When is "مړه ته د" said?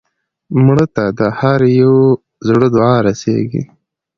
0.65-1.21